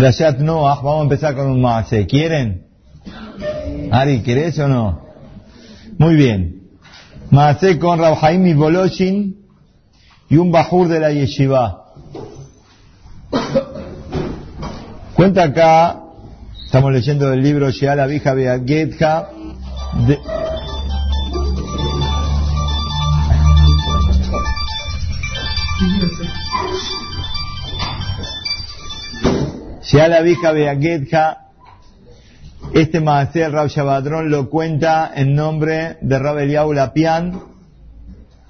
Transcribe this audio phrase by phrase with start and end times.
[0.00, 2.06] Perashat Noah, vamos a empezar con un maase.
[2.06, 2.64] ¿Quieren?
[3.92, 5.02] Ari, ¿querés o no?
[5.98, 6.70] Muy bien.
[7.30, 9.36] Maase con Rabhaim y Boloshin
[10.30, 11.84] y un bajur de la yeshiva.
[15.12, 16.00] Cuenta acá,
[16.64, 19.28] estamos leyendo del libro Sheala Vija Beagetja,
[20.06, 20.18] de,
[29.90, 31.38] Sheala Vija Beagetja,
[32.74, 37.40] este Maaser Rab Shabadron lo cuenta en nombre de Rab Eliyahu Lapian,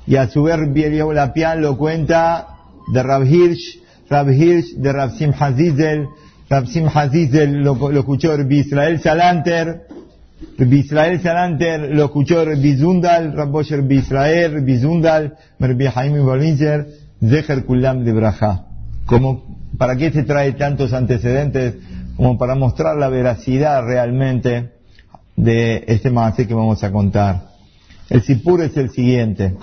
[0.07, 2.47] y a su vez Eliyahu Lapian lo cuenta
[2.93, 6.09] de Rab Hirsch, Rab Hirsch de Rab Simcha Zizel,
[6.51, 9.87] Rab Simcha Zizel lo, escuchó Rabbi Israel Salanter,
[10.59, 16.17] Rabbi Israel Salanter lo escuchó Rabbi Zundal, Rab Moshe Rabbi Israel, Rabbi Zundal, Rabbi Haim
[17.23, 18.67] Zecher Kulam de Braja.
[19.07, 21.77] Como, ¿Para qué se trae tantos antecedentes?
[22.15, 24.73] Como para mostrar la veracidad realmente
[25.37, 27.53] de este maase que vamos a contar.
[28.11, 29.55] El Sipur es el siguiente.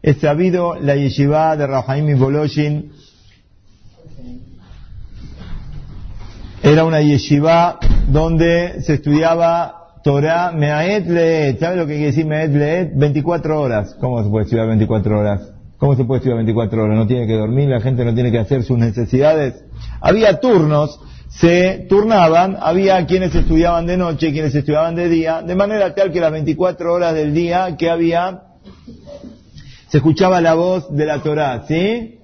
[0.00, 2.92] Es sabido la yeshiva de Rahaim y Boloshin
[6.62, 11.58] era una yeshiva donde se estudiaba Torah Meaet Leet.
[11.58, 12.90] ¿Sabe lo que quiere decir Meaet Leet?
[12.94, 13.96] 24 horas.
[13.98, 15.57] ¿Cómo se puede estudiar 24 horas?
[15.78, 16.96] ¿Cómo se puede estudiar 24 horas?
[16.96, 19.64] No tiene que dormir, la gente no tiene que hacer sus necesidades.
[20.00, 25.94] Había turnos, se turnaban, había quienes estudiaban de noche, quienes estudiaban de día, de manera
[25.94, 28.42] tal que las 24 horas del día que había,
[29.88, 32.18] se escuchaba la voz de la Torah, ¿sí?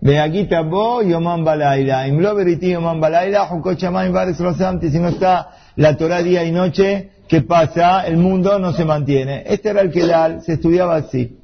[0.00, 5.96] De aquí tabó Yoman Balaila, Imloveriti Yoman Balaila, Jukochamayim Bares Rosamti, si no está la
[5.96, 8.06] Torah día y noche, ¿qué pasa?
[8.06, 9.42] El mundo no se mantiene.
[9.46, 11.41] Este era el Kelal, se estudiaba así.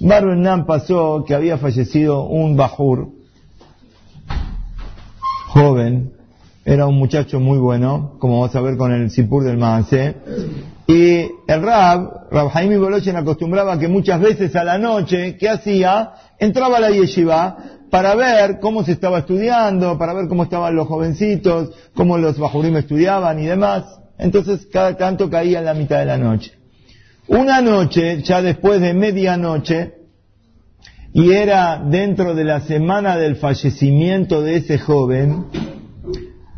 [0.00, 3.08] Barbenam pasó que había fallecido un Bajur,
[5.48, 6.12] joven,
[6.64, 10.16] era un muchacho muy bueno, como vamos a ver con el Sipur del Maasé,
[10.86, 16.12] y el Rab, Rab Jaime Bolochen acostumbraba que muchas veces a la noche, ¿qué hacía?
[16.38, 17.56] Entraba a la yeshiva
[17.90, 22.76] para ver cómo se estaba estudiando, para ver cómo estaban los jovencitos, cómo los bajurim
[22.76, 23.84] estudiaban y demás.
[24.18, 26.57] Entonces cada tanto caía en la mitad de la noche.
[27.28, 29.94] Una noche, ya después de medianoche,
[31.12, 35.44] y era dentro de la semana del fallecimiento de ese joven,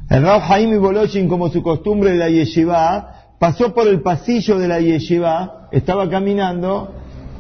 [0.08, 4.68] el Rab Jaime Boloshin, como su costumbre de la yeshiva, pasó por el pasillo de
[4.68, 6.94] la yeshiva, estaba caminando,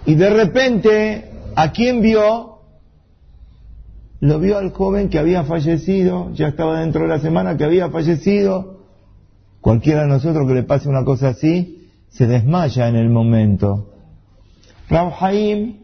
[0.06, 2.58] y de repente, ¿a quién vio?
[4.18, 7.90] Lo vio al joven que había fallecido, ya estaba dentro de la semana que había
[7.90, 8.80] fallecido.
[9.60, 11.79] Cualquiera de nosotros que le pase una cosa así,
[12.10, 13.90] se desmaya en el momento.
[14.88, 15.76] Rab Haim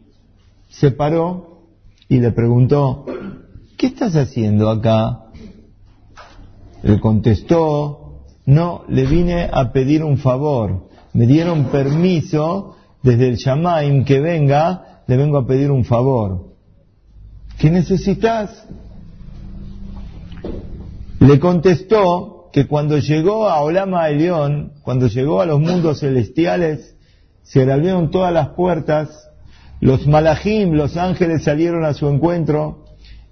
[0.69, 1.63] se paró
[2.09, 3.07] y le preguntó,
[3.77, 5.27] ¿qué estás haciendo acá?
[6.83, 10.89] Le contestó, no, le vine a pedir un favor.
[11.13, 16.55] Me dieron permiso desde el Shamaim que venga, le vengo a pedir un favor.
[17.59, 18.67] ¿Qué necesitas?
[21.21, 26.97] Le contestó que cuando llegó a Olama León, cuando llegó a los mundos celestiales,
[27.43, 29.29] se le abrieron todas las puertas,
[29.81, 32.87] los malajim, los ángeles salieron a su encuentro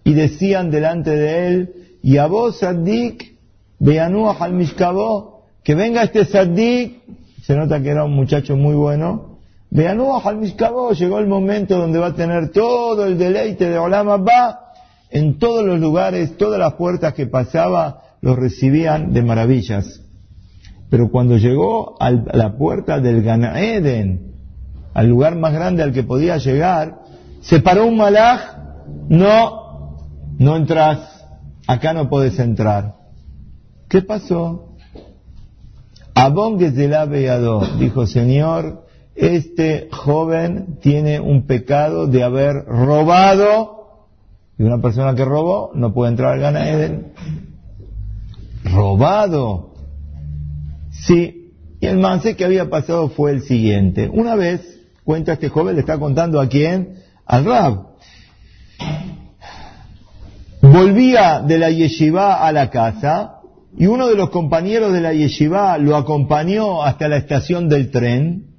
[0.04, 3.38] y decían delante de él, y a vos, Saddik,
[3.80, 7.00] al Mishkabó, que venga este Saddik,
[7.42, 9.38] se nota que era un muchacho muy bueno,
[9.70, 14.18] Beanuah al Mishkabó, llegó el momento donde va a tener todo el deleite de Olama
[14.18, 14.60] Ba,
[15.08, 20.00] en todos los lugares, todas las puertas que pasaba, los recibían de maravillas.
[20.88, 24.32] Pero cuando llegó a la puerta del Ganaeden,
[24.94, 27.00] al lugar más grande al que podía llegar,
[27.42, 28.40] se paró un malaj,
[29.10, 29.98] no,
[30.38, 31.26] no entras,
[31.66, 32.94] acá no puedes entrar.
[33.90, 34.74] ¿Qué pasó?
[36.14, 44.06] Abón Beado dijo, Señor, este joven tiene un pecado de haber robado,
[44.56, 47.12] y una persona que robó no puede entrar al Gana Eden.
[48.64, 49.74] Robado.
[50.90, 54.08] Sí, y el manse que había pasado fue el siguiente.
[54.08, 56.96] Una vez, cuenta este joven, le está contando a quién,
[57.26, 57.94] al Rab.
[60.62, 63.40] Volvía de la yeshiva a la casa
[63.76, 68.53] y uno de los compañeros de la yeshiva lo acompañó hasta la estación del tren.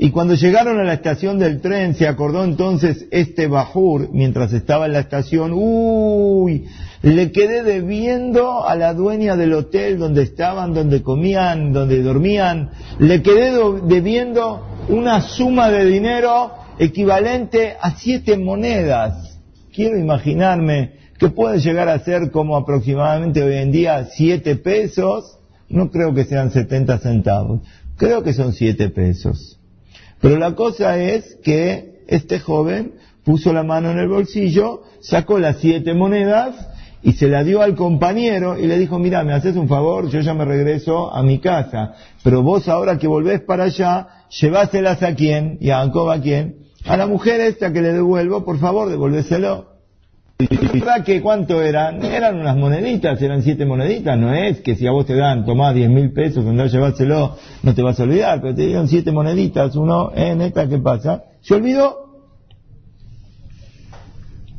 [0.00, 4.86] Y cuando llegaron a la estación del tren, se acordó entonces este Bajur, mientras estaba
[4.86, 6.66] en la estación, uy,
[7.02, 13.22] le quedé debiendo a la dueña del hotel donde estaban, donde comían, donde dormían, le
[13.22, 19.40] quedé debiendo una suma de dinero equivalente a siete monedas.
[19.74, 25.90] Quiero imaginarme que puede llegar a ser como aproximadamente hoy en día 7 pesos, no
[25.90, 27.62] creo que sean 70 centavos,
[27.96, 29.57] creo que son 7 pesos.
[30.20, 32.94] Pero la cosa es que este joven
[33.24, 36.54] puso la mano en el bolsillo, sacó las 7 monedas
[37.02, 40.20] y se la dio al compañero y le dijo, mira, me haces un favor, yo
[40.20, 41.94] ya me regreso a mi casa,
[42.24, 44.08] pero vos ahora que volvés para allá,
[44.40, 48.44] lleváselas a quién, y a Jacob a quién, a la mujer esta que le devuelvo,
[48.44, 49.77] por favor, devuélveselo.
[50.38, 52.04] ¿Verdad cuánto eran?
[52.04, 55.74] Eran unas moneditas, eran siete moneditas, no es que si a vos te dan, tomás
[55.74, 59.74] diez mil pesos, andá llevárselo, no te vas a olvidar, pero te dieron siete moneditas,
[59.74, 61.24] uno, en esta, ¿qué pasa?
[61.40, 61.96] Se olvidó.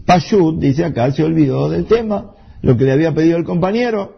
[0.05, 2.31] Pashut, dice acá, se olvidó del tema,
[2.61, 4.17] lo que le había pedido el compañero.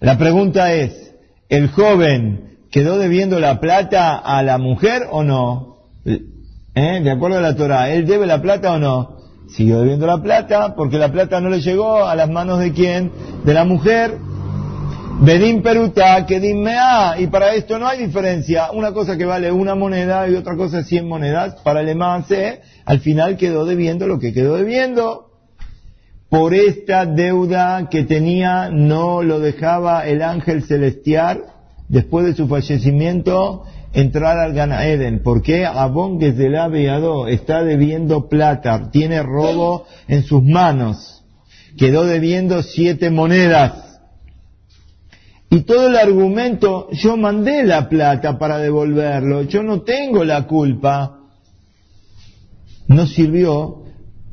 [0.00, 1.14] La pregunta es,
[1.50, 5.76] ¿el joven quedó debiendo la plata a la mujer o no?
[6.04, 7.00] ¿Eh?
[7.00, 9.23] De acuerdo a la Torah, ¿él debe la plata o no?
[9.48, 13.12] Siguió debiendo la plata porque la plata no le llegó a las manos de quién?
[13.44, 14.18] De la mujer.
[15.20, 17.20] Bedim peruta, que mea.
[17.20, 18.72] Y para esto no hay diferencia.
[18.72, 21.56] Una cosa que vale una moneda y otra cosa cien monedas.
[21.62, 25.30] Para el emance, al final quedó debiendo lo que quedó debiendo.
[26.28, 31.44] Por esta deuda que tenía no lo dejaba el ángel celestial
[31.88, 33.64] después de su fallecimiento
[33.94, 35.22] entrar al Gana Eden.
[35.22, 41.24] porque Abón la Beado está debiendo plata, tiene robo en sus manos,
[41.78, 44.00] quedó debiendo siete monedas.
[45.48, 51.20] Y todo el argumento, yo mandé la plata para devolverlo, yo no tengo la culpa,
[52.88, 53.84] no sirvió.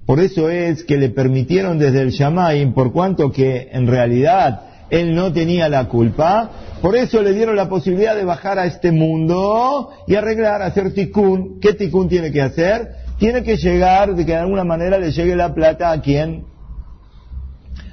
[0.07, 5.15] Por eso es que le permitieron desde el Shamaim, por cuanto que en realidad él
[5.15, 6.51] no tenía la culpa,
[6.81, 11.59] por eso le dieron la posibilidad de bajar a este mundo y arreglar, hacer ticún.
[11.59, 12.89] ¿Qué ticún tiene que hacer?
[13.17, 16.43] Tiene que llegar, de que de alguna manera le llegue la plata a quién?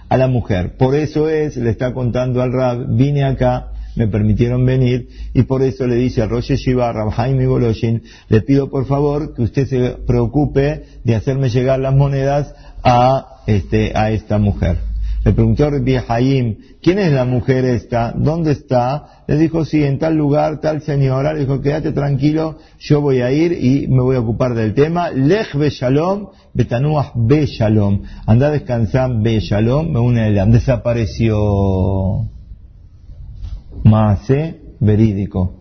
[0.08, 0.76] A la mujer.
[0.76, 5.62] Por eso es, le está contando al Rab, vine acá, me permitieron venir, y por
[5.62, 9.66] eso le dice a Rosh Shiva, Rab Jaime Goloshin, le pido por favor que usted
[9.66, 14.87] se preocupe de hacerme llegar las monedas a, este, a esta mujer.
[15.28, 15.94] Le preguntó a Rabbi
[16.80, 18.14] ¿quién es la mujer esta?
[18.16, 19.24] ¿Dónde está?
[19.26, 21.34] Le dijo, sí, en tal lugar, tal señora.
[21.34, 25.10] Le dijo, quédate tranquilo, yo voy a ir y me voy a ocupar del tema.
[25.10, 28.04] Lech be shalom, betanuach be shalom.
[28.24, 32.30] Anda a descansar be shalom, me une Desapareció.
[33.84, 35.60] Maase verídico.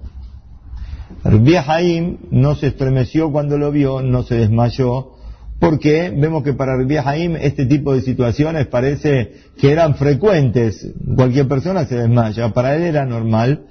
[1.25, 5.16] Rabbi Haim no se estremeció cuando lo vio, no se desmayó,
[5.59, 10.87] porque vemos que para Rabbi Haim este tipo de situaciones parece que eran frecuentes.
[11.15, 13.65] Cualquier persona se desmaya, para él era normal.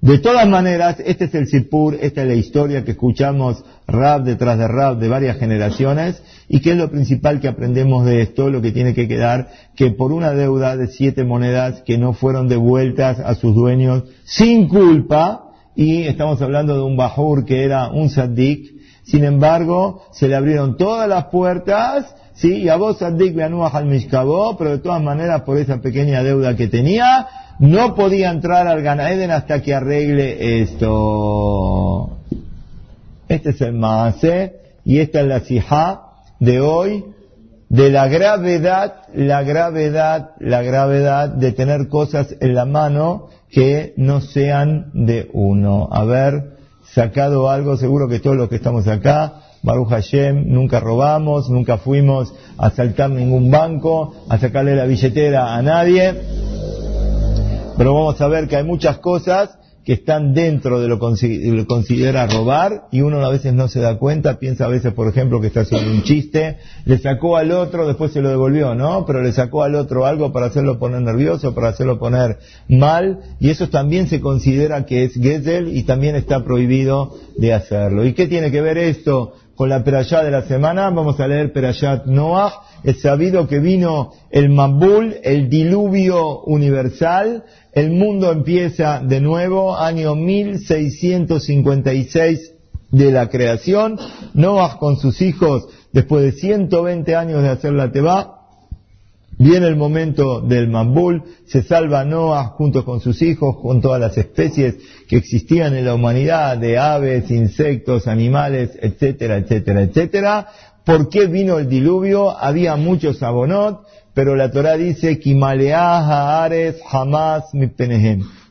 [0.00, 4.56] De todas maneras, este es el Sipur, esta es la historia que escuchamos rap detrás
[4.56, 8.62] de rap de varias generaciones y que es lo principal que aprendemos de esto, lo
[8.62, 13.18] que tiene que quedar, que por una deuda de siete monedas que no fueron devueltas
[13.18, 18.77] a sus dueños sin culpa, y estamos hablando de un Bajur que era un Saddik,
[19.08, 24.58] sin embargo, se le abrieron todas las puertas, sí, y a vos Sadik al Mishkabó,
[24.58, 27.26] pero de todas maneras por esa pequeña deuda que tenía,
[27.58, 32.18] no podía entrar al Ganaeden hasta que arregle esto.
[33.28, 36.02] Este es el Maase, y esta es la Sijá
[36.38, 37.04] de hoy,
[37.70, 44.20] de la gravedad, la gravedad, la gravedad de tener cosas en la mano que no
[44.20, 45.88] sean de uno.
[45.90, 46.57] A ver,
[46.94, 52.32] sacado algo, seguro que todos los que estamos acá, Baruch Hashem, nunca robamos, nunca fuimos
[52.56, 56.14] a saltar ningún banco, a sacarle la billetera a nadie,
[57.76, 62.26] pero vamos a ver que hay muchas cosas que están dentro de lo que considera
[62.26, 65.46] robar y uno a veces no se da cuenta, piensa a veces, por ejemplo, que
[65.46, 69.06] está haciendo un chiste, le sacó al otro, después se lo devolvió, ¿no?
[69.06, 72.36] Pero le sacó al otro algo para hacerlo poner nervioso, para hacerlo poner
[72.68, 78.04] mal, y eso también se considera que es Gesel y también está prohibido de hacerlo.
[78.04, 80.88] ¿Y qué tiene que ver esto con la perayá de la semana?
[80.88, 87.90] Vamos a leer perayat Noah, es sabido que vino el Mambul, el diluvio universal, el
[87.90, 92.52] mundo empieza de nuevo, año 1656
[92.92, 93.98] de la creación,
[94.32, 98.37] Noah con sus hijos, después de 120 años de hacer la Teba,
[99.40, 104.18] Viene el momento del Mambul, se salva Noah junto con sus hijos, con todas las
[104.18, 104.74] especies
[105.06, 110.48] que existían en la humanidad, de aves, insectos, animales, etcétera, etcétera, etcétera.
[110.84, 112.36] ¿Por qué vino el diluvio?
[112.36, 117.54] Había muchos abonot, pero la Torah dice, Kimaleah Haares Hamas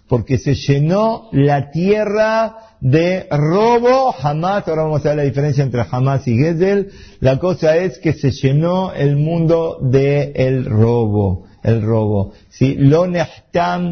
[0.07, 5.83] porque se llenó la tierra de robo, jamás, ahora vamos a ver la diferencia entre
[5.83, 11.81] jamás y Gezel, la cosa es que se llenó el mundo de el robo, el
[11.81, 12.33] robo.
[12.49, 13.07] Si lo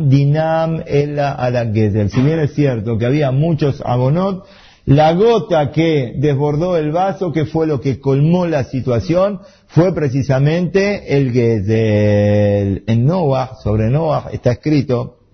[0.07, 2.09] dinam ela a la Gezel.
[2.09, 4.45] Si bien es cierto que había muchos abonot,
[4.85, 11.17] la gota que desbordó el vaso, que fue lo que colmó la situación, fue precisamente
[11.17, 12.83] el Gezel.
[12.85, 15.24] En Noah, sobre Noah, está escrito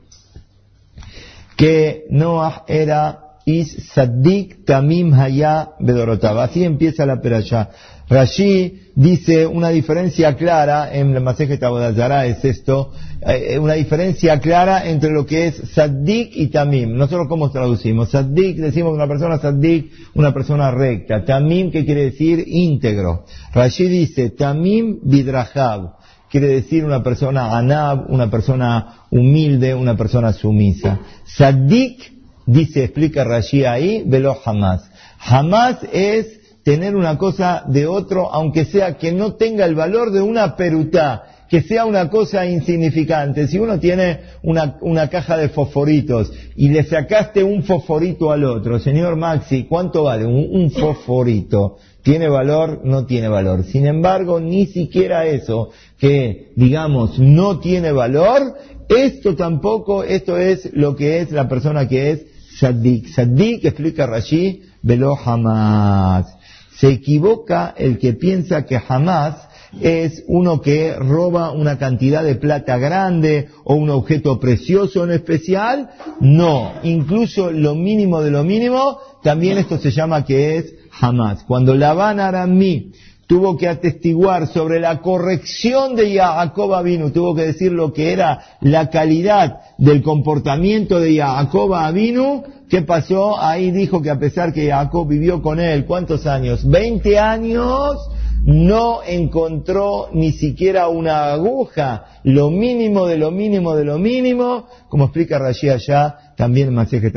[1.61, 6.39] que Noah era Is Saddik Tamim Haya Bedorotav.
[6.39, 7.69] Así empieza la perashá.
[8.09, 12.91] Rashi dice una diferencia clara en la Maseje Tabodazara es esto,
[13.21, 16.95] eh, una diferencia clara entre lo que es Saddik y Tamim.
[16.95, 18.09] Nosotros cómo traducimos?
[18.09, 21.23] Saddik, decimos una persona Saddik, una persona recta.
[21.23, 22.43] Tamim, ¿qué quiere decir?
[22.47, 23.25] Íntegro.
[23.53, 26.00] Rashi dice Tamim Bidrahab.
[26.31, 30.99] Quiere decir una persona anab, una persona humilde, una persona sumisa.
[31.25, 32.13] Saddik
[32.45, 34.89] dice, explica Rashi ahí, velo jamás.
[35.17, 40.21] Jamás es tener una cosa de otro, aunque sea que no tenga el valor de
[40.21, 43.45] una perutá, que sea una cosa insignificante.
[43.49, 48.79] Si uno tiene una, una, caja de fosforitos y le sacaste un fosforito al otro,
[48.79, 51.75] señor Maxi, ¿cuánto vale un, un fosforito?
[52.03, 52.79] ¿Tiene valor?
[52.85, 53.65] No tiene valor.
[53.65, 58.55] Sin embargo, ni siquiera eso, que digamos no tiene valor,
[58.87, 62.25] esto tampoco, esto es lo que es la persona que es
[62.59, 63.09] Saddik.
[63.09, 66.33] Saddik, explica Rashi, velo jamás.
[66.77, 72.77] Se equivoca el que piensa que jamás es uno que roba una cantidad de plata
[72.77, 75.89] grande o un objeto precioso en especial.
[76.19, 81.43] No, incluso lo mínimo de lo mínimo, también esto se llama que es jamás.
[81.43, 82.91] Cuando Labán Aramí
[83.27, 88.57] tuvo que atestiguar sobre la corrección de Jacob Avinu, tuvo que decir lo que era
[88.59, 93.39] la calidad del comportamiento de Jacob Avinu, ¿qué pasó?
[93.39, 96.69] Ahí dijo que a pesar que Jacob vivió con él, ¿cuántos años?
[96.69, 98.09] 20 años,
[98.45, 105.05] no encontró ni siquiera una aguja, lo mínimo de lo mínimo de lo mínimo, como
[105.05, 107.13] explica Rashi allá, también Masejet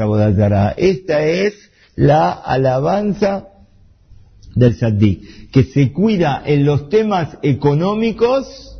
[0.77, 1.55] Esta es
[1.97, 3.49] la alabanza
[4.55, 8.79] del Saddik, que se cuida en los temas económicos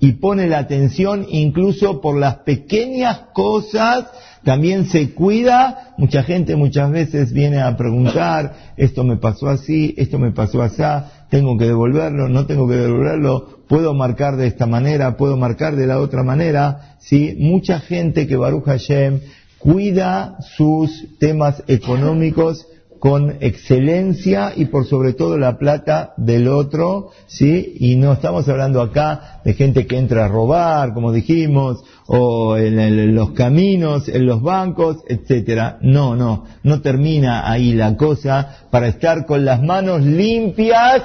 [0.00, 4.06] y pone la atención incluso por las pequeñas cosas,
[4.44, 10.18] también se cuida, mucha gente muchas veces viene a preguntar, esto me pasó así, esto
[10.18, 10.82] me pasó así,
[11.30, 15.86] tengo que devolverlo, no tengo que devolverlo, puedo marcar de esta manera, puedo marcar de
[15.86, 17.36] la otra manera, ¿sí?
[17.38, 19.20] Mucha gente que Baruch Hashem
[19.58, 22.66] cuida sus temas económicos
[22.98, 27.76] con excelencia y por sobre todo la plata del otro, ¿sí?
[27.78, 33.14] Y no estamos hablando acá de gente que entra a robar, como dijimos, o en,
[33.14, 35.78] los caminos, en los bancos, etcétera.
[35.80, 41.02] No, no, no termina ahí la cosa para estar con las manos limpias,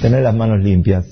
[0.00, 1.06] tener las manos limpias.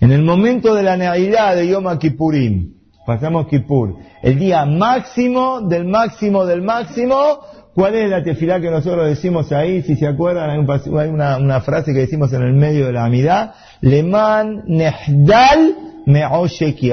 [0.00, 5.84] En el momento de la Navidad de Yom Kippurim, pasamos Kippur, el día máximo del
[5.86, 7.40] máximo del máximo,
[7.74, 9.82] ¿Cuál es la tefilá que nosotros decimos ahí?
[9.82, 13.54] Si se acuerdan, hay, una, frase que decimos en el medio de la amidad.
[13.80, 15.74] Leman nehdal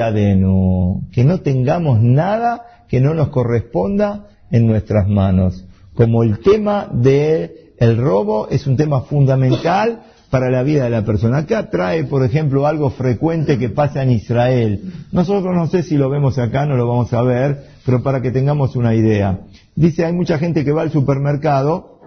[0.00, 1.02] adenu.
[1.12, 5.66] Que no tengamos nada que no nos corresponda en nuestras manos.
[5.94, 11.04] Como el tema del el robo es un tema fundamental para la vida de la
[11.04, 11.38] persona.
[11.38, 14.92] Acá trae, por ejemplo, algo frecuente que pasa en Israel.
[15.12, 18.30] Nosotros no sé si lo vemos acá, no lo vamos a ver, pero para que
[18.30, 19.40] tengamos una idea.
[19.74, 22.00] Dice, hay mucha gente que va al supermercado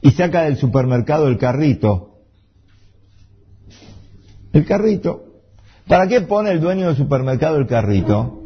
[0.00, 2.20] y saca del supermercado el carrito.
[4.52, 5.24] El carrito.
[5.88, 8.44] ¿Para qué pone el dueño del supermercado el carrito?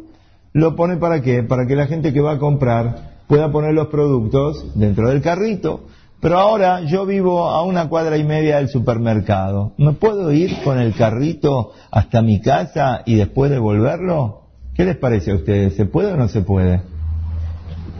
[0.53, 1.43] Lo pone para qué?
[1.43, 5.85] Para que la gente que va a comprar pueda poner los productos dentro del carrito.
[6.21, 9.73] Pero ahora yo vivo a una cuadra y media del supermercado.
[9.77, 14.43] ¿Me puedo ir con el carrito hasta mi casa y después devolverlo?
[14.75, 15.75] ¿Qué les parece a ustedes?
[15.75, 16.81] ¿Se puede o no se puede?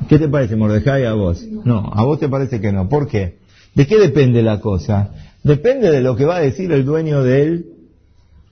[0.08, 1.44] ¿Qué te parece, Mordejai, a vos?
[1.44, 2.88] No, a vos te parece que no.
[2.88, 3.40] ¿Por qué?
[3.74, 5.10] ¿De qué depende la cosa?
[5.44, 7.66] Depende de lo que va a decir el dueño del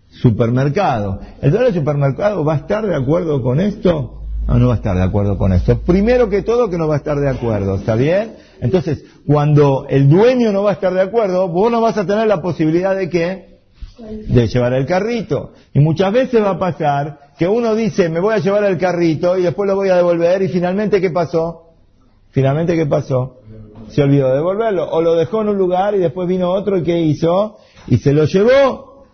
[0.10, 1.20] supermercado.
[1.44, 4.24] ¿El dueño del supermercado va a estar de acuerdo con esto?
[4.48, 5.80] No, no va a estar de acuerdo con esto.
[5.82, 8.49] Primero que todo que no va a estar de acuerdo, ¿está bien?
[8.62, 12.28] Entonces, cuando el dueño no va a estar de acuerdo, vos no vas a tener
[12.28, 13.60] la posibilidad de qué?
[14.28, 15.54] De llevar el carrito.
[15.74, 19.38] Y muchas veces va a pasar que uno dice, me voy a llevar el carrito
[19.38, 21.74] y después lo voy a devolver y finalmente ¿qué pasó?
[22.32, 23.38] Finalmente ¿qué pasó?
[23.89, 24.89] Se olvidó de devolverlo.
[24.89, 27.58] O lo dejó en un lugar y después vino otro y ¿qué hizo?
[27.88, 29.06] Y se lo llevó.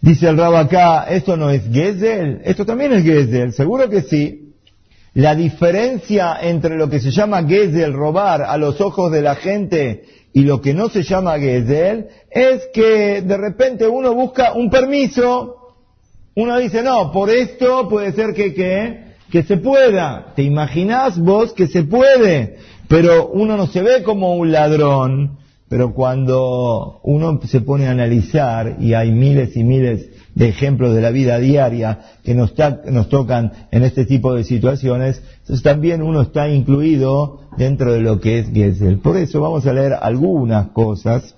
[0.00, 2.40] Dice el Rab acá, ¿esto no es Gezel?
[2.44, 4.47] Esto también es Gezel, seguro que sí.
[5.14, 10.04] La diferencia entre lo que se llama Gezel, robar a los ojos de la gente,
[10.32, 15.56] y lo que no se llama Gezel, es que de repente uno busca un permiso,
[16.34, 20.34] uno dice, no, por esto puede ser que, que, que se pueda.
[20.36, 22.58] ¿Te imaginás vos que se puede?
[22.86, 25.38] Pero uno no se ve como un ladrón,
[25.68, 31.00] pero cuando uno se pone a analizar, y hay miles y miles de ejemplos de
[31.00, 32.54] la vida diaria que nos,
[32.86, 38.20] nos tocan en este tipo de situaciones, entonces también uno está incluido dentro de lo
[38.20, 39.00] que es Gesell.
[39.00, 41.34] Por eso vamos a leer algunas cosas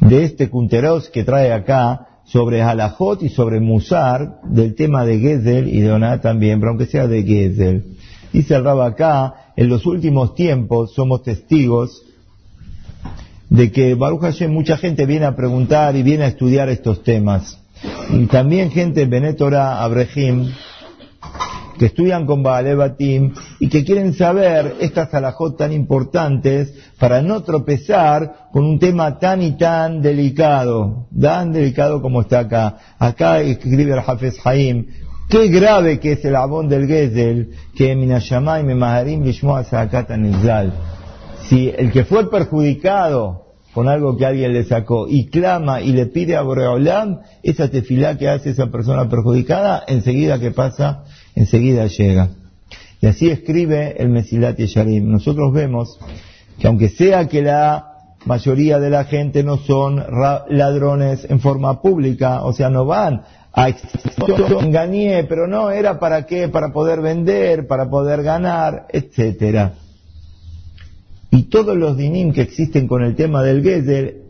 [0.00, 5.68] de este Kunteros que trae acá sobre Halajot y sobre Musar, del tema de Gesell
[5.68, 7.84] y de Oná también, pero aunque sea de Gesell.
[8.32, 12.02] Dice el Rab acá, en los últimos tiempos somos testigos
[13.50, 17.58] de que Baruch Hashem mucha gente viene a preguntar y viene a estudiar estos temas.
[18.10, 20.50] Y también gente Benetora Abrehim,
[21.78, 28.48] que estudian con Baalebatim y que quieren saber estas alajot tan importantes para no tropezar
[28.52, 32.78] con un tema tan y tan delicado, tan delicado como está acá.
[32.98, 34.86] Acá escribe el Hafez Haim,
[35.28, 39.62] qué grave que es el abón del Gezel, que Minashamay me maharim lishmoa
[40.18, 40.72] nizal
[41.48, 46.06] si el que fue perjudicado con algo que alguien le sacó y clama y le
[46.06, 52.30] pide a Boreolam, esa tefilá que hace esa persona perjudicada, enseguida que pasa, enseguida llega.
[53.00, 55.08] Y así escribe el Mesilat Yesharim.
[55.08, 55.98] Nosotros vemos
[56.58, 57.92] que aunque sea que la
[58.24, 60.04] mayoría de la gente no son
[60.48, 63.68] ladrones en forma pública, o sea, no van a
[64.60, 69.74] engañé, pero no, era para qué, para poder vender, para poder ganar, etcétera
[71.30, 74.28] y todos los dinim que existen con el tema del Gezer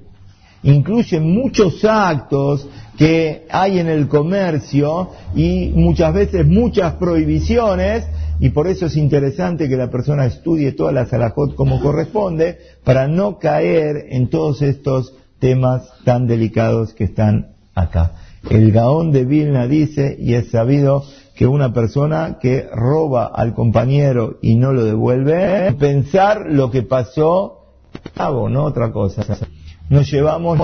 [0.62, 8.05] incluyen muchos actos que hay en el comercio y muchas veces muchas prohibiciones
[8.40, 13.09] y por eso es interesante que la persona estudie todas las alajot como corresponde para
[13.09, 18.12] no caer en todos estos temas tan delicados que están acá.
[18.49, 21.05] El Gaón de Vilna dice, y es sabido,
[21.38, 27.76] que una persona que roba al compañero y no lo devuelve, pensar lo que pasó,
[28.17, 29.25] hago, no otra cosa.
[29.89, 30.58] Nos llevamos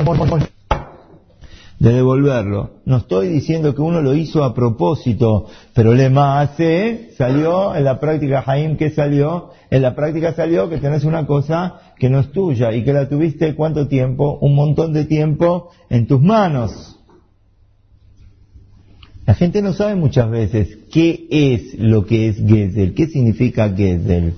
[1.79, 2.71] de devolverlo.
[2.87, 8.01] No estoy diciendo que uno lo hizo a propósito, pero le hace, salió en la
[8.01, 9.51] práctica, Jaim, ¿qué salió?
[9.71, 13.09] En la práctica salió que tenés una cosa que no es tuya y que la
[13.09, 16.99] tuviste cuánto tiempo, un montón de tiempo en tus manos.
[19.27, 24.35] La gente no sabe muchas veces qué es lo que es Gezel, qué significa Gezel.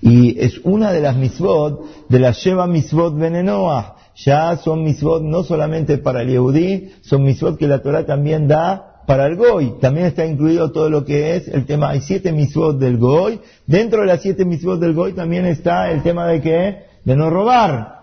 [0.00, 3.94] Y es una de las misvot, de las Sheva misvot venenoah.
[4.16, 9.02] Ya son misvot no solamente para el Yehudí, son misvot que la Torah también da
[9.06, 9.74] para el Goy.
[9.80, 13.40] También está incluido todo lo que es el tema, hay siete misvot del Goy.
[13.66, 17.30] Dentro de las siete misvot del Goy también está el tema de que, de no
[17.30, 17.97] robar.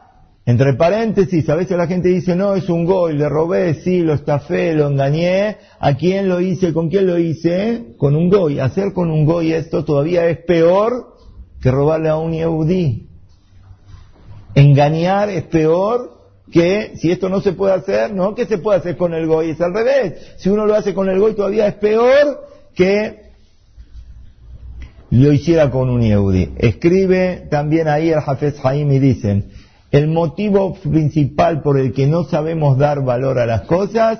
[0.47, 4.13] Entre paréntesis, a veces la gente dice, no, es un gol, le robé, sí, lo
[4.13, 5.57] estafé, lo engañé.
[5.79, 6.71] ¿A quién lo hice?
[6.71, 7.95] ¿Con quién lo hice?
[7.97, 8.59] Con un goy.
[8.59, 11.15] Hacer con un goy esto todavía es peor
[11.59, 13.09] que robarle a un yehudí.
[14.53, 16.11] Engañar es peor
[16.51, 19.49] que si esto no se puede hacer, no que se puede hacer con el goy,
[19.49, 20.35] es al revés.
[20.37, 23.31] Si uno lo hace con el goy todavía es peor que
[25.09, 26.53] lo hiciera con un yehudí.
[26.57, 29.49] Escribe también ahí el Hafez Haim y dicen,
[29.95, 34.19] el motivo principal por el que no sabemos dar valor a las cosas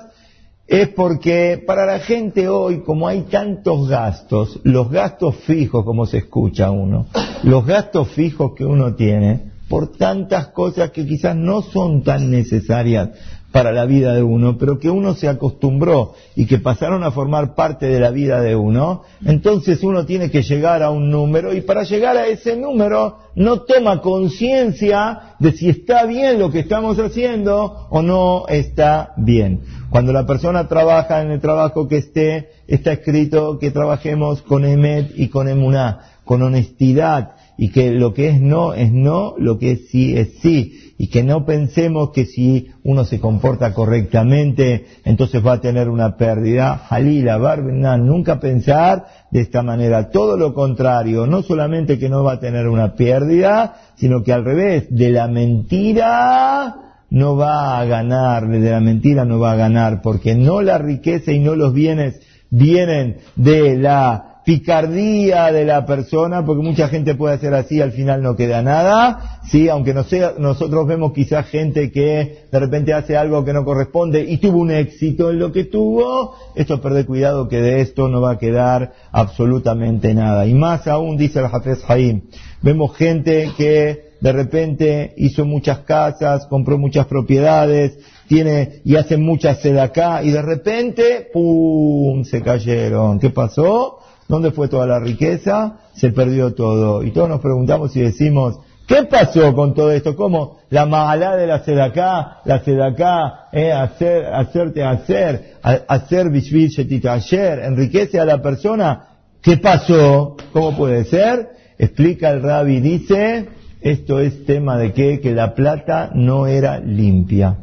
[0.68, 6.20] es porque para la gente hoy, como hay tantos gastos, los gastos fijos, como se
[6.20, 7.08] escucha uno,
[7.44, 13.10] los gastos fijos que uno tiene, por tantas cosas que quizás no son tan necesarias
[13.56, 17.56] para la vida de uno, pero que uno se acostumbró y que pasaron a formar
[17.56, 21.62] parte de la vida de uno, entonces uno tiene que llegar a un número y
[21.62, 27.00] para llegar a ese número no toma conciencia de si está bien lo que estamos
[27.00, 29.62] haciendo o no está bien.
[29.89, 35.13] Cuando la persona trabaja en el trabajo que esté, está escrito que trabajemos con Emet
[35.15, 39.72] y con Emuná, con honestidad, y que lo que es no es no, lo que
[39.72, 45.46] es sí es sí, y que no pensemos que si uno se comporta correctamente, entonces
[45.46, 46.78] va a tener una pérdida.
[46.88, 52.34] Jalila, Barbina, nunca pensar de esta manera, todo lo contrario, no solamente que no va
[52.34, 56.76] a tener una pérdida, sino que al revés, de la mentira
[57.10, 61.32] no va a ganar, de la mentira no va a ganar, porque no la riqueza
[61.34, 67.36] y no los bienes vienen de la picardía de la persona, porque mucha gente puede
[67.36, 71.92] hacer así, al final no queda nada, sí, aunque no sea, nosotros vemos quizás gente
[71.92, 75.66] que de repente hace algo que no corresponde y tuvo un éxito en lo que
[75.66, 80.46] tuvo, esto perder cuidado que de esto no va a quedar absolutamente nada.
[80.46, 82.22] Y más aún, dice el Hafez Haim,
[82.62, 89.66] vemos gente que de repente hizo muchas casas, compró muchas propiedades, tiene y hace muchas
[89.66, 92.24] acá y de repente, ¡pum!
[92.24, 93.20] se cayeron.
[93.20, 94.00] ¿Qué pasó?
[94.28, 95.78] ¿Dónde fue toda la riqueza?
[95.94, 97.04] Se perdió todo.
[97.04, 100.16] Y todos nos preguntamos y decimos, ¿qué pasó con todo esto?
[100.16, 106.72] ¿Cómo la mala de la sedacá, la sedacá, eh, hacer, hacerte hacer, hacer bishvil
[107.08, 109.10] ayer, enriquece a la persona?
[109.42, 110.36] ¿Qué pasó?
[110.54, 111.50] ¿Cómo puede ser?
[111.78, 113.50] Explica el rabbi, dice,
[113.82, 115.20] esto es tema de qué?
[115.20, 117.58] Que la plata no era limpia.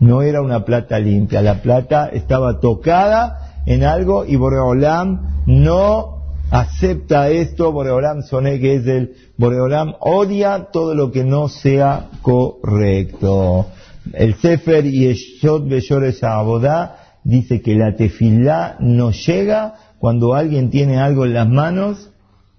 [0.00, 1.42] No era una plata limpia.
[1.42, 6.16] La plata estaba tocada en algo y Boreolam no
[6.50, 13.66] acepta esto, Boreolam Soné, que es el Boreolam, odia todo lo que no sea correcto.
[14.12, 21.24] El Sefer Yeshot Beshores Abodá dice que la tefilá no llega cuando alguien tiene algo
[21.24, 22.10] en las manos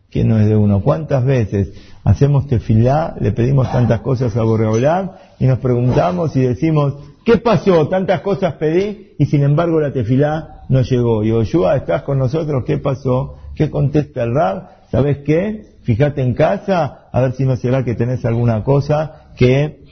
[0.10, 0.82] que no es de uno.
[0.82, 1.72] ¿Cuántas veces
[2.04, 6.96] hacemos tefilá, le pedimos tantas cosas a Boreolam y nos preguntamos y decimos,
[7.28, 7.90] ¿qué pasó?
[7.90, 11.26] Tantas cosas pedí y sin embargo la tefilá no llegó.
[11.26, 12.64] Y Yoshua, ¿estás con nosotros?
[12.66, 13.36] ¿Qué pasó?
[13.54, 14.70] ¿Qué contesta el Rab?
[14.92, 15.76] ¿Sabes qué?
[15.82, 19.84] Fíjate en casa, a ver si no será que tenés alguna cosa que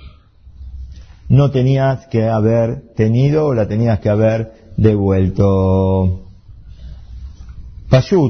[1.27, 6.24] no tenías que haber tenido o la tenías que haber devuelto.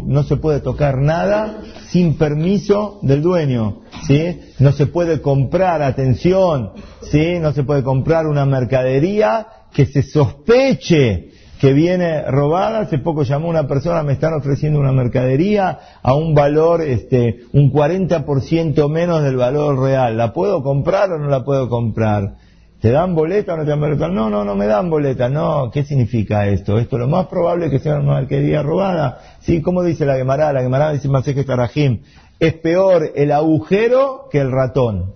[0.06, 4.42] No se puede tocar nada sin permiso del dueño, ¿sí?
[4.60, 7.40] No se puede comprar, atención, ¿sí?
[7.40, 12.82] No se puede comprar una mercadería que se sospeche que viene robada.
[12.82, 17.72] Hace poco llamó una persona, me están ofreciendo una mercadería a un valor, este, un
[17.72, 20.16] 40% menos del valor real.
[20.16, 22.36] ¿La puedo comprar o no la puedo comprar?
[22.82, 24.08] ¿Te dan boleta o no te dan boleta?
[24.08, 25.30] No, no, no me dan boleta.
[25.30, 26.78] No, ¿qué significa esto?
[26.78, 29.20] Esto lo más probable es que sea una mercadería robada.
[29.40, 30.54] Sí, ¿cómo dice la Gemara?
[30.54, 32.02] La Gemara dice más que Tarajim.
[32.40, 35.14] Es peor el agujero que el ratón.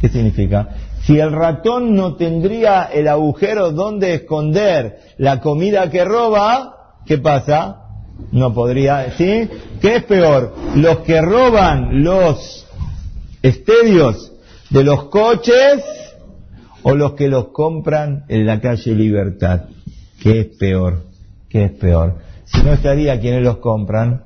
[0.00, 0.68] ¿Qué significa?
[1.02, 7.80] Si el ratón no tendría el agujero donde esconder la comida que roba, ¿qué pasa?
[8.32, 9.48] No podría, ¿sí?
[9.80, 10.54] ¿Qué es peor?
[10.76, 12.66] Los que roban los
[13.42, 14.32] estedios
[14.70, 15.84] de los coches
[16.84, 19.62] o los que los compran en la calle Libertad.
[20.22, 21.02] ¿Qué es peor?
[21.48, 22.18] ¿Qué es peor?
[22.44, 24.22] Si no estaría quienes los compran,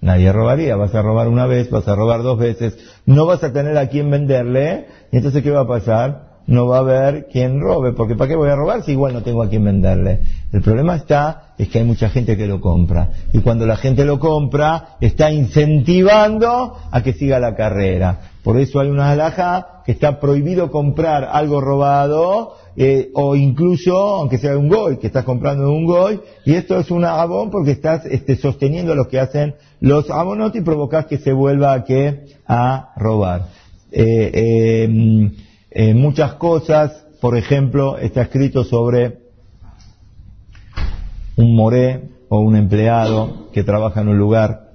[0.00, 0.76] nadie robaría.
[0.76, 3.88] Vas a robar una vez, vas a robar dos veces, no vas a tener a
[3.88, 6.30] quien venderle, y entonces ¿qué va a pasar?
[6.46, 9.22] No va a haber quien robe, porque ¿para qué voy a robar si igual no
[9.22, 10.20] tengo a quien venderle?
[10.52, 13.10] El problema está, es que hay mucha gente que lo compra.
[13.32, 18.29] Y cuando la gente lo compra, está incentivando a que siga la carrera.
[18.42, 24.38] Por eso hay una alhaja que está prohibido comprar algo robado, eh, o incluso, aunque
[24.38, 28.06] sea un goy, que estás comprando un goy, y esto es un abón porque estás
[28.06, 32.92] este, sosteniendo lo que hacen los abonot y provocas que se vuelva a, que, a
[32.96, 33.48] robar.
[33.92, 35.32] Eh, em,
[35.70, 39.18] eh, muchas cosas, por ejemplo, está escrito sobre
[41.36, 44.69] un moré o un empleado que trabaja en un lugar.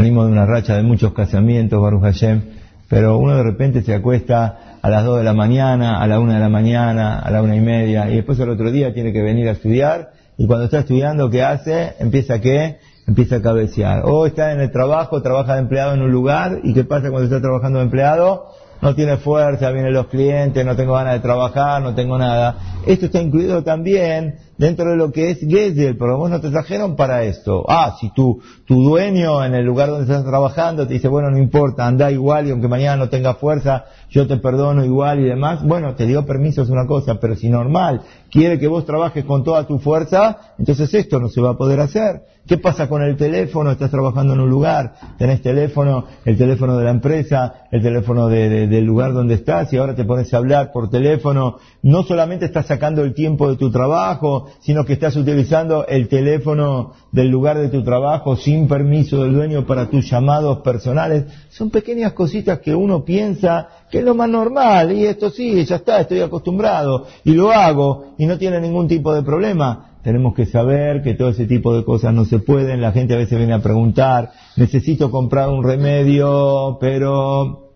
[0.00, 2.40] Venimos de una racha de muchos casamientos, Baruch Hashem,
[2.88, 6.36] pero uno de repente se acuesta a las dos de la mañana, a la una
[6.36, 9.20] de la mañana, a la una y media, y después el otro día tiene que
[9.20, 11.96] venir a estudiar, y cuando está estudiando, ¿qué hace?
[11.98, 12.78] Empieza qué?
[13.06, 14.04] Empieza a cabecear.
[14.06, 17.24] O está en el trabajo, trabaja de empleado en un lugar, y ¿qué pasa cuando
[17.24, 18.46] está trabajando de empleado?
[18.80, 22.56] no tiene fuerza, vienen los clientes, no tengo ganas de trabajar, no tengo nada.
[22.86, 26.94] Esto está incluido también dentro de lo que es Gesel, pero vos no te trajeron
[26.94, 27.64] para esto.
[27.66, 31.38] Ah, si tu, tu dueño en el lugar donde estás trabajando te dice, bueno, no
[31.38, 35.64] importa, anda igual y aunque mañana no tenga fuerza, yo te perdono igual y demás,
[35.64, 39.44] bueno, te dio permiso es una cosa, pero si normal quiere que vos trabajes con
[39.44, 42.20] toda tu fuerza, entonces esto no se va a poder hacer.
[42.46, 43.70] ¿Qué pasa con el teléfono?
[43.70, 48.84] Estás trabajando en un lugar, tenés teléfono, el teléfono de la empresa, el teléfono del
[48.84, 51.58] lugar donde estás y ahora te pones a hablar por teléfono.
[51.82, 56.92] No solamente estás sacando el tiempo de tu trabajo, sino que estás utilizando el teléfono
[57.10, 61.24] del lugar de tu trabajo sin permiso del dueño para tus llamados personales.
[61.48, 65.76] Son pequeñas cositas que uno piensa que es lo más normal y esto sí, ya
[65.76, 70.46] está, estoy acostumbrado y lo hago y no tiene ningún tipo de problema tenemos que
[70.46, 72.80] saber que todo ese tipo de cosas no se pueden.
[72.80, 77.69] La gente a veces viene a preguntar, necesito comprar un remedio, pero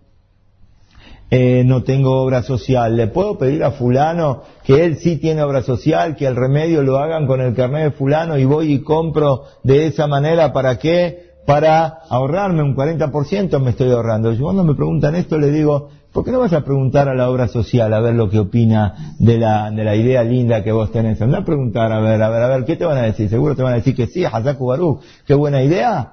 [1.30, 2.96] eh, no tengo obra social.
[2.96, 6.98] ¿Le puedo pedir a fulano que él sí tiene obra social, que el remedio lo
[6.98, 11.34] hagan con el carnet de fulano y voy y compro de esa manera para qué?
[11.46, 14.32] Para ahorrarme un 40% me estoy ahorrando.
[14.32, 17.28] Yo cuando me preguntan esto le digo, ¿por qué no vas a preguntar a la
[17.28, 20.92] obra social a ver lo que opina de la, de la idea linda que vos
[20.92, 21.20] tenés?
[21.20, 23.28] A preguntar, a ver, a ver, a ver, ¿qué te van a decir?
[23.28, 26.12] Seguro te van a decir que sí, Hazaku Baruch, qué buena idea.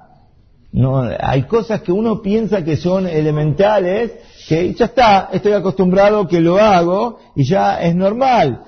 [0.72, 4.12] No, hay cosas que uno piensa que son elementales,
[4.48, 8.62] que ya está, estoy acostumbrado que lo hago y ya es normal.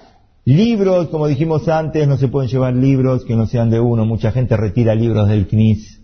[0.44, 4.04] Libros, como dijimos antes, no se pueden llevar libros que no sean de uno.
[4.04, 6.00] Mucha gente retira libros del CNIS.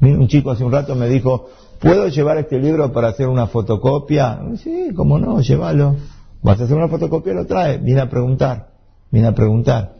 [0.00, 1.48] Un chico hace un rato me dijo,
[1.80, 4.40] ¿puedo llevar este libro para hacer una fotocopia?
[4.56, 5.96] Sí, cómo no, llévalo.
[6.42, 7.34] ¿Vas a hacer una fotocopia?
[7.34, 7.78] Lo trae.
[7.78, 8.68] Viene a preguntar.
[9.10, 9.94] Viene a preguntar.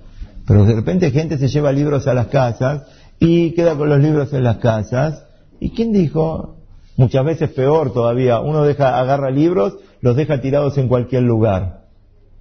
[0.46, 2.82] Pero de repente gente se lleva libros a las casas
[3.18, 5.24] y queda con los libros en las casas.
[5.60, 6.53] ¿Y quién dijo?
[6.96, 8.40] Muchas veces peor todavía.
[8.40, 11.84] Uno deja, agarra libros, los deja tirados en cualquier lugar.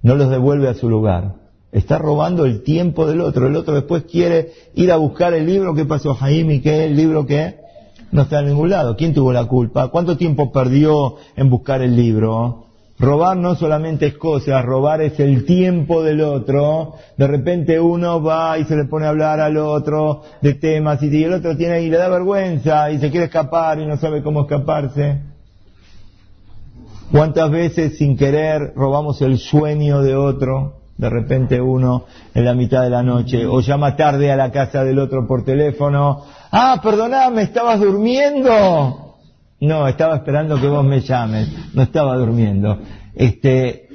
[0.02, 1.34] No los devuelve a su lugar.
[1.72, 3.48] Está robando el tiempo del otro.
[3.48, 5.74] El otro después quiere ir a buscar el libro.
[5.74, 6.60] ¿Qué pasó, Jaime?
[6.60, 7.56] ¿Qué es el libro que
[8.12, 8.96] no está en ningún lado?
[8.96, 9.88] ¿Quién tuvo la culpa?
[9.88, 12.63] ¿Cuánto tiempo perdió en buscar el libro?
[12.96, 16.94] Robar no solamente es cosas, robar es el tiempo del otro.
[17.16, 21.24] De repente uno va y se le pone a hablar al otro de temas y
[21.24, 24.42] el otro tiene y le da vergüenza y se quiere escapar y no sabe cómo
[24.42, 25.22] escaparse.
[27.10, 30.74] ¿Cuántas veces sin querer robamos el sueño de otro?
[30.96, 34.84] De repente uno en la mitad de la noche o llama tarde a la casa
[34.84, 36.22] del otro por teléfono.
[36.52, 39.03] Ah, perdoname, estabas durmiendo.
[39.64, 42.80] No, estaba esperando que vos me llames, no estaba durmiendo.
[43.14, 43.88] Este,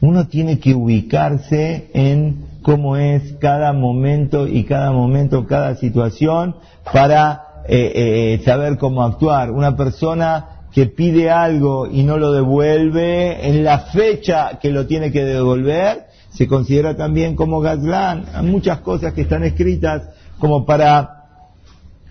[0.00, 6.56] uno tiene que ubicarse en cómo es cada momento y cada momento, cada situación
[6.92, 9.52] para eh, eh, saber cómo actuar.
[9.52, 15.12] Una persona que pide algo y no lo devuelve en la fecha que lo tiene
[15.12, 18.24] que devolver, se considera también como Gazlán.
[18.34, 20.02] Hay muchas cosas que están escritas
[20.40, 21.21] como para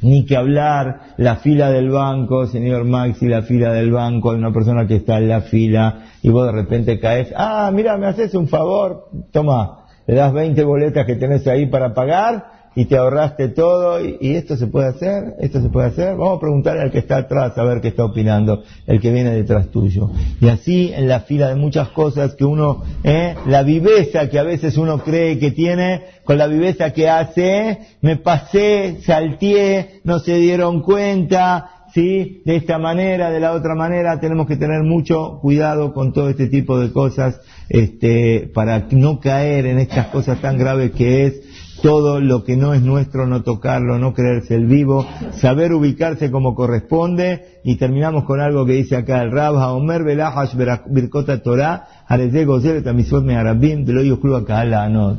[0.01, 4.51] ni que hablar la fila del banco, señor Maxi, la fila del banco, hay una
[4.51, 8.33] persona que está en la fila y vos de repente caes, ah, mira, me haces
[8.35, 13.49] un favor, toma, le das 20 boletas que tenés ahí para pagar y te ahorraste
[13.49, 16.15] todo y, esto se puede hacer, esto se puede hacer.
[16.15, 19.31] Vamos a preguntarle al que está atrás a ver qué está opinando, el que viene
[19.31, 20.09] detrás tuyo.
[20.39, 24.43] Y así en la fila de muchas cosas que uno, eh, la viveza que a
[24.43, 30.37] veces uno cree que tiene, con la viveza que hace, me pasé, salteé, no se
[30.37, 32.41] dieron cuenta, ¿sí?
[32.45, 36.47] De esta manera, de la otra manera, tenemos que tener mucho cuidado con todo este
[36.47, 41.41] tipo de cosas, este, para no caer en estas cosas tan graves que es
[41.81, 46.55] todo lo que no es nuestro, no tocarlo, no creerse el vivo, saber ubicarse como
[46.55, 50.55] corresponde, y terminamos con algo que dice acá el Rab, Omer Belahash
[50.87, 51.87] Birkota Torah,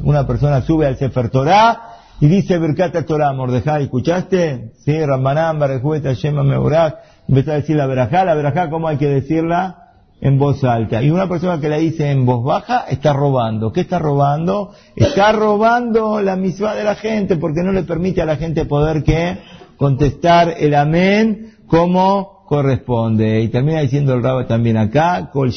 [0.04, 1.80] Una persona sube al Sefer Torah
[2.20, 4.72] y dice Birkata Torah, Mordejai, ¿escuchaste?
[4.84, 6.98] Sí, Rambanam, Barejueta, Shema Meurak,
[7.28, 9.81] empezó a decir la verajá, la verajá, ¿cómo hay que decirla?
[10.22, 11.02] En voz alta.
[11.02, 13.72] Y una persona que la dice en voz baja está robando.
[13.72, 14.70] ¿Qué está robando?
[14.94, 19.02] Está robando la misma de la gente porque no le permite a la gente poder
[19.02, 19.38] que
[19.76, 23.40] contestar el amén como corresponde.
[23.42, 25.50] Y termina diciendo el rabo también acá, Kol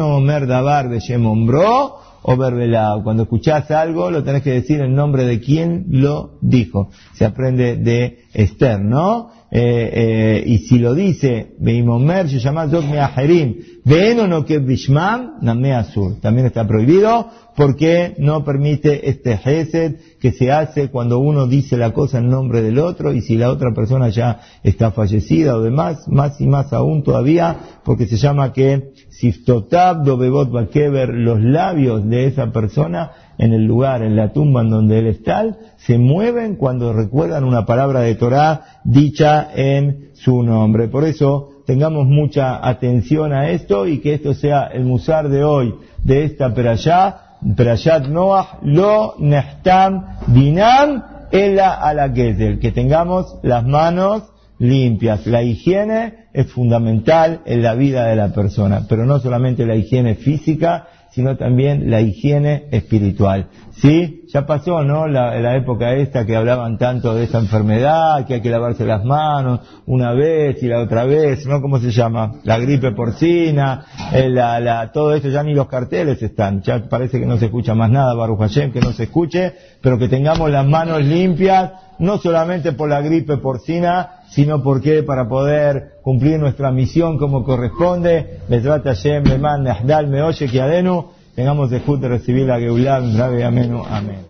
[0.00, 0.88] omer davar
[2.24, 3.02] o verbelao.
[3.02, 6.90] Cuando escuchás algo, lo tenés que decir en nombre de quien lo dijo.
[7.14, 9.30] Se aprende de Esther, ¿no?
[9.50, 12.84] Eh, eh, y si lo dice, Beimomer, se llama Zot
[13.84, 14.20] También
[16.46, 22.18] está prohibido porque no permite este Hesed que se hace cuando uno dice la cosa
[22.18, 26.40] en nombre del otro y si la otra persona ya está fallecida o demás, más
[26.40, 32.52] y más aún todavía, porque se llama que Siftotab Dobebot Bakeber, los labios de esa
[32.52, 37.42] persona en el lugar, en la tumba en donde él está, se mueven cuando recuerdan
[37.42, 40.86] una palabra de Torah dicha en su nombre.
[40.86, 45.74] Por eso tengamos mucha atención a esto y que esto sea el musar de hoy
[46.02, 54.24] de esta perashá, perashat Noah, lo nehtam dinam ela ala que tengamos las manos
[54.58, 55.26] limpias.
[55.26, 60.14] La higiene es fundamental en la vida de la persona, pero no solamente la higiene
[60.14, 63.48] física, sino también la higiene espiritual.
[63.72, 64.24] ¿Sí?
[64.32, 65.06] Ya pasó, ¿no?
[65.06, 69.60] La, época esta que hablaban tanto de esa enfermedad, que hay que lavarse las manos
[69.86, 71.60] una vez y la otra vez, ¿no?
[71.60, 72.40] ¿Cómo se llama?
[72.44, 77.20] La gripe porcina, eh, la, la, todo esto ya ni los carteles están, ya parece
[77.20, 80.50] que no se escucha más nada, Baruch Hashem, que no se escuche, pero que tengamos
[80.50, 86.70] las manos limpias, no solamente por la gripe porcina, sino porque para poder cumplir nuestra
[86.70, 88.40] misión como corresponde.
[88.48, 92.96] Bezrat Hashem, Leman, Nehdal, Meoye, Kiadenu, tengamos el de recibir la Geulah,
[93.88, 94.26] Amén.